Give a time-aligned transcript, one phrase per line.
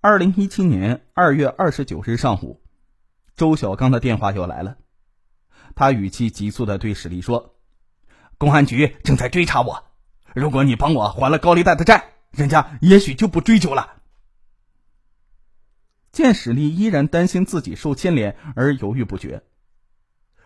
[0.00, 2.62] 二零一七年二月二十九日上午，
[3.34, 4.76] 周小刚的电话又来了。
[5.74, 7.56] 他语气急促的对史力说
[8.38, 9.86] ：“公安局正在追查我，
[10.36, 13.94] 如果你帮我还了高利贷的债，人家也许就不追究了。”
[16.12, 19.42] 见史力依然担心自己受牵连而犹豫不决，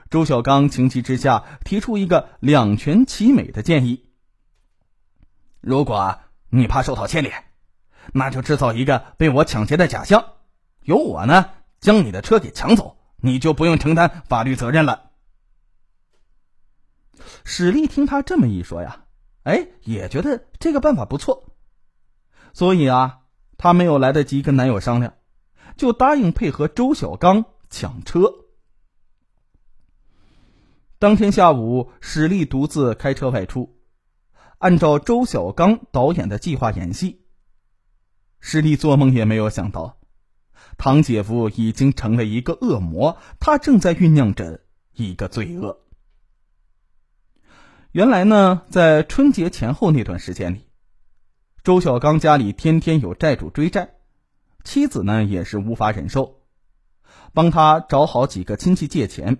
[0.08, 4.06] 周小刚情急之下提出一个两全其美的建议
[5.60, 7.51] ：“如果你怕受到牵连，
[8.12, 10.34] 那就制造一个被我抢劫的假象，
[10.82, 15.10] 由我呢将你的车给抢走，你就不用承担法律责任了。”
[17.44, 19.04] 史力听他这么一说呀，
[19.44, 21.44] 哎，也觉得这个办法不错，
[22.52, 23.20] 所以啊，
[23.58, 25.14] 他没有来得及跟男友商量，
[25.76, 28.32] 就答应配合周小刚抢车。
[30.98, 33.76] 当天下午，史力独自开车外出，
[34.58, 37.21] 按照周小刚导演的计划演戏。
[38.42, 40.00] 师弟做梦也没有想到，
[40.76, 44.60] 堂姐夫已经成了一个恶魔，他正在酝酿着
[44.92, 45.78] 一个罪恶。
[47.92, 50.66] 原来呢，在春节前后那段时间里，
[51.62, 53.94] 周小刚家里天天有债主追债，
[54.64, 56.40] 妻子呢也是无法忍受，
[57.32, 59.38] 帮他找好几个亲戚借钱，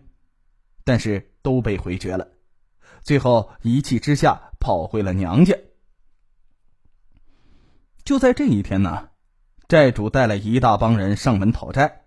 [0.85, 2.29] 但是都被回绝了，
[3.03, 5.57] 最后一气之下跑回了娘家。
[8.05, 9.11] 就在这一天呢，
[9.69, 12.03] 债主带了一大帮人上门讨债，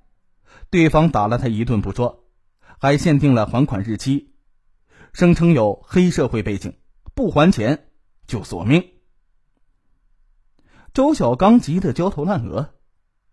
[0.70, 2.26] 对方打了他一顿不说，
[2.80, 4.34] 还限定了还款日期。
[5.14, 6.74] 声称有黑社会背景，
[7.14, 7.88] 不还钱
[8.28, 8.90] 就索命。
[10.94, 12.74] 周小刚急得焦头烂额，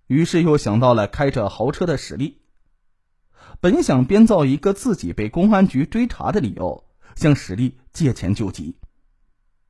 [0.06, 2.42] 于是又想到了开着豪车的史力。
[3.60, 6.84] 本想编造一个自己被公安局追查的理由，
[7.16, 8.76] 向史力借钱救急，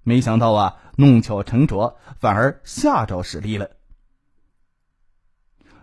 [0.03, 3.71] 没想到啊，弄巧成拙，反而吓着史力了。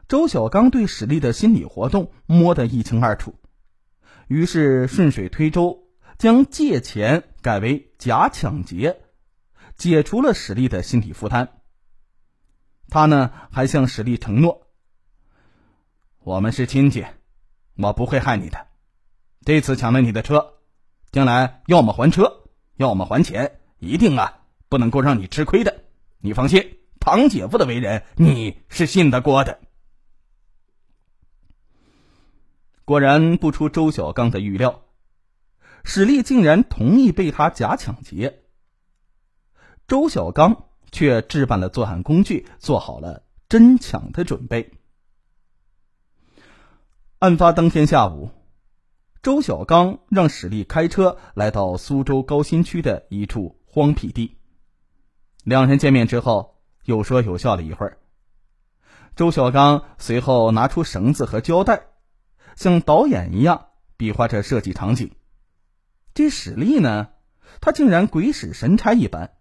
[0.07, 3.35] 周小刚对史力的心理活动摸得一清二楚，
[4.27, 5.85] 于是顺水推舟。
[6.17, 8.99] 将借钱改为假抢劫，
[9.77, 11.61] 解除了史力的心理负担。
[12.89, 14.67] 他呢还向史力承诺
[16.19, 17.05] ：“我们是亲戚，
[17.77, 18.67] 我不会害你的。
[19.45, 20.55] 这次抢了你的车，
[21.09, 25.83] 将来要么还车，要么还钱，一定啊不能够让你吃亏的。
[26.19, 29.59] 你放心，唐姐夫的为人你是信得过的。”
[32.85, 34.81] 果然不出周小刚的预料。
[35.85, 38.43] 史力竟然同意被他假抢劫，
[39.87, 44.73] 周小刚却置办了作案工具，做好了真抢的准备。
[47.19, 48.29] 案发当天下午，
[49.23, 54.35] 周小刚让史力开车来到苏州高新区的一处荒僻地，
[55.43, 57.99] 两人见面之后有说有笑了一会儿。
[59.15, 61.83] 周小刚随后拿出绳子和胶带，
[62.55, 65.11] 像导演一样比划着设计场景。
[66.15, 67.09] 这史力呢，
[67.61, 69.33] 他竟然鬼使神差一般，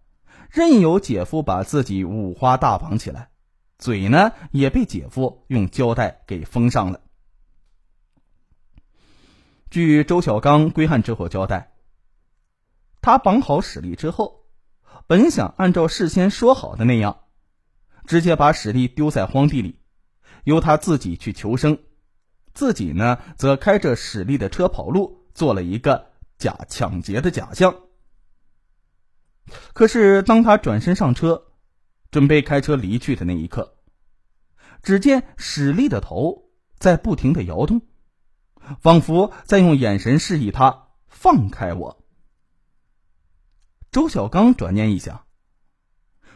[0.51, 3.29] 任由姐夫把自己五花大绑起来，
[3.79, 7.01] 嘴呢也被姐夫用胶带给封上了。
[9.71, 11.73] 据周小刚归案之后交代，
[13.01, 14.45] 他绑好史力之后，
[15.07, 17.21] 本想按照事先说好的那样，
[18.05, 19.79] 直接把史力丢在荒地里，
[20.43, 21.79] 由他自己去求生，
[22.53, 26.09] 自己呢则开着史力的车跑路，做了一个。
[26.39, 27.75] 假抢劫的假象。
[29.73, 31.47] 可是，当他转身上车，
[32.11, 33.75] 准备开车离去的那一刻，
[34.81, 37.81] 只见史力的头在不停的摇动，
[38.79, 41.98] 仿佛在用眼神示意他放开我。
[43.91, 45.25] 周小刚转念一想，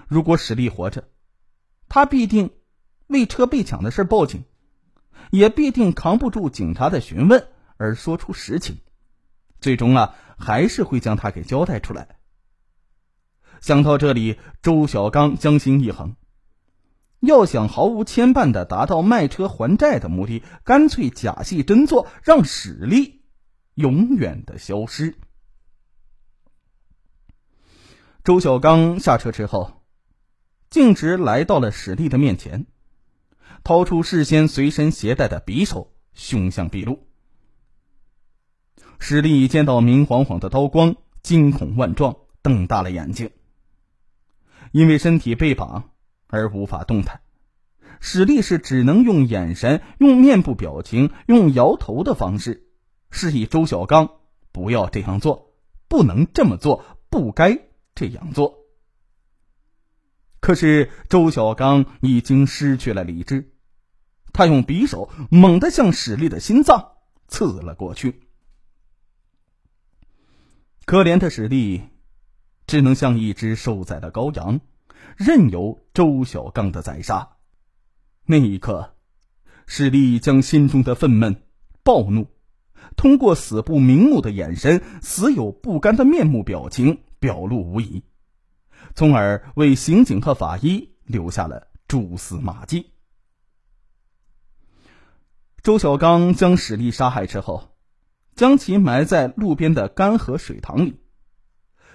[0.08, 1.08] 如果史力活着，
[1.88, 2.50] 他必定
[3.06, 4.44] 为车被抢的事报警，
[5.30, 7.48] 也必定扛不住警察的询问
[7.78, 8.80] 而说出实情。
[9.60, 12.18] 最终啊，还是会将他给交代出来。
[13.62, 16.16] 想到这里，周小刚将心一横，
[17.20, 23.22] 要想毫无牵绊的达到卖车还债的目的，干脆假戏真做，让史力
[23.76, 25.16] 永远的消失。
[28.24, 29.84] 周小刚下车之后，
[30.70, 32.68] 径直来到了史力的面前，
[33.66, 37.06] 掏出事先随身携带的匕首，凶相毕露。
[38.98, 43.30] 史力见到明晃晃的刀光，惊恐万状，瞪大了眼睛。
[44.72, 45.92] 因为身体被绑
[46.28, 47.20] 而无法动弹，
[48.00, 52.70] 史力是只能用眼神、用面部表情、用摇头的方式，
[53.12, 54.12] 示意周小刚
[54.54, 55.54] 不要这样做，
[55.90, 57.60] 不能这么做，不该
[57.96, 58.60] 这样做。
[60.40, 63.54] 可是周小刚已经失去了理智，
[64.34, 66.94] 他用匕首猛地向史力的心脏
[67.28, 68.22] 刺了过去。
[70.86, 71.84] 可怜的史力，
[72.68, 74.60] 只能像一只受宰的羔羊，
[75.16, 77.38] 任由周小刚的宰杀。
[78.26, 78.96] 那一刻，
[79.66, 81.38] 史力将心中的愤懑、
[81.84, 82.28] 暴怒，
[82.98, 88.04] 通过死不瞑目的眼神、死有不甘的面目表情表露无遗，
[88.96, 92.92] 从而为刑警和法医留下了蛛丝马迹。
[95.62, 97.70] 周小刚将史力杀害之后。
[98.36, 101.00] 将其埋在路边的干涸水塘里。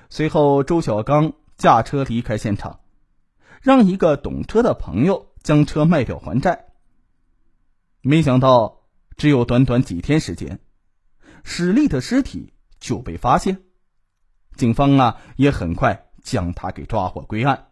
[0.08, 2.78] 随后，周小刚驾车离开现场，
[3.60, 6.66] 让一个懂车的朋友将车卖掉还债。
[8.02, 8.86] 没想到，
[9.16, 10.60] 只有短短几天时间，
[11.42, 13.64] 史力的尸体就被发现。
[14.58, 17.69] 警方啊，也很快将他给抓获归案。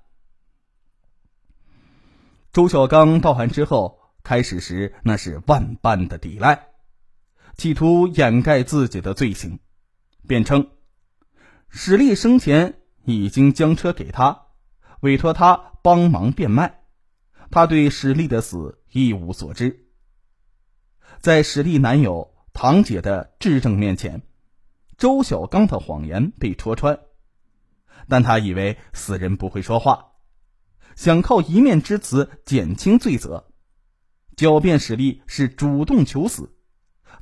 [2.52, 6.68] 周小刚到案之后，开始时那是万般的抵赖。
[7.56, 9.58] 企图掩盖自己的罪行，
[10.28, 10.70] 辩称
[11.68, 14.46] 史力生前已经将车给他，
[15.00, 16.82] 委托他帮忙变卖，
[17.50, 19.88] 他对史力的死一无所知。
[21.20, 24.22] 在史力男友堂姐的质证面前，
[24.98, 27.00] 周小刚的谎言被戳穿，
[28.08, 30.12] 但他以为死人不会说话，
[30.94, 33.52] 想靠一面之词减轻罪责，
[34.36, 36.52] 狡辩史力是主动求死。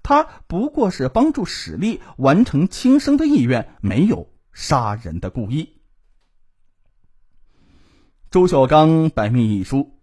[0.04, 5.80] 他不过是帮助史力完成轻生的意愿，没有杀人的故意。
[8.30, 9.98] 周小刚百密一疏，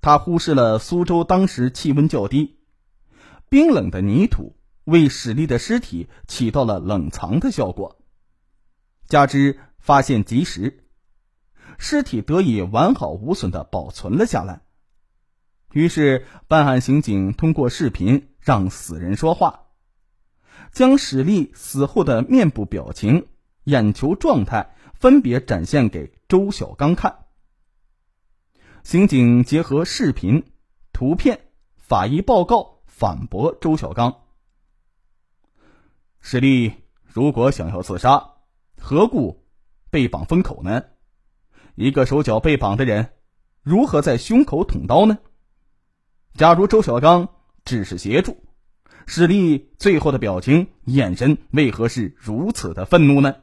[0.00, 2.58] 他忽视了苏州当时气温较低，
[3.48, 4.55] 冰冷的泥土
[4.86, 8.00] 为史力的尸体起到了冷藏的效果，
[9.06, 10.88] 加之发现及时，
[11.78, 14.62] 尸体得以完好无损的保存了下来。
[15.72, 18.32] 于是，办案刑警通过视频。
[18.46, 19.62] 让死人说话，
[20.70, 23.26] 将史力死后的面部表情、
[23.64, 27.24] 眼球状态分别展现给周小刚看。
[28.84, 30.44] 刑警结合视频、
[30.92, 31.40] 图片、
[31.76, 34.25] 法医报告反驳周小刚：
[36.28, 36.72] 史力
[37.04, 38.32] 如果想要自杀，
[38.80, 39.46] 何故
[39.90, 40.82] 被绑封口呢？
[41.76, 43.12] 一个手脚被绑的人，
[43.62, 45.18] 如何在胸口捅刀呢？
[46.34, 47.28] 假如周小刚。
[47.64, 48.36] 只是协助，
[49.06, 53.36] 史力最后的表情、眼神为何是如此的愤怒呢？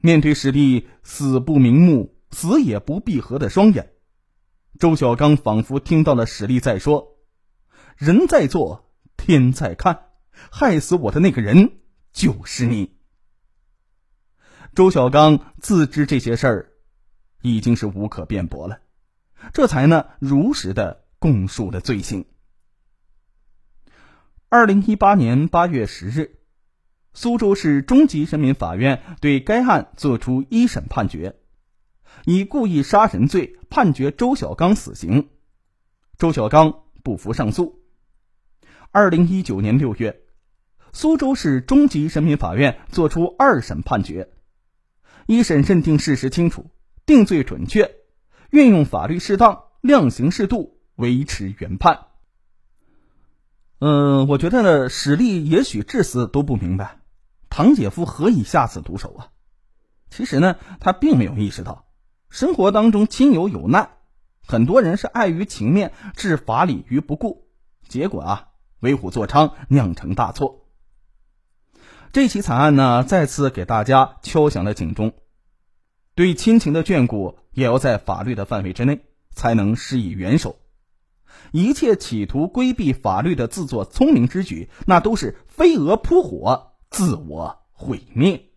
[0.00, 3.92] 面对史力死不瞑目、死也不闭合的双眼，
[4.78, 7.16] 周小刚仿佛听到了史力在说
[7.96, 8.91] ：“人在做，
[9.22, 10.10] 天在看，
[10.50, 11.80] 害死我的那个人
[12.12, 12.98] 就是你。”
[14.76, 16.72] 周小刚自知这些事儿
[17.40, 18.80] 已经是无可辩驳了，
[19.54, 21.00] 这才呢如实的。
[21.22, 22.24] 供述了罪行。
[24.48, 26.40] 二零一八年八月十日，
[27.14, 31.36] 苏州市中级人民法院对该案作出一审判决，
[32.24, 35.28] 以故意杀人罪判决周小刚死刑。
[36.18, 37.81] 周小刚不服上诉。
[38.92, 40.20] 二零一九年六月，
[40.92, 44.28] 苏州市中级人民法院作出二审判决，
[45.26, 46.70] 一审认定事实清楚，
[47.06, 47.96] 定罪准确，
[48.50, 50.78] 运用法律适当，量刑适度。
[50.96, 52.08] 维持原判。
[53.78, 57.00] 嗯，我觉得呢，史力也许至死都不明白，
[57.48, 59.28] 堂姐夫何以下此毒手啊？
[60.10, 61.86] 其实呢，他并没有意识到，
[62.28, 63.92] 生活当中亲友有难，
[64.46, 67.48] 很多人是碍于情面，置法理于不顾，
[67.88, 68.48] 结果啊，
[68.82, 70.66] 为虎作伥，酿成大错。
[72.12, 75.14] 这起惨案呢，再次给大家敲响了警钟，
[76.14, 80.56] 对亲情的眷顾也要在法律的范围之内，才能施以援手。
[81.52, 88.51] 一切企图规避法律的自作聪明之举，那都是飞蛾扑火，自我毁灭。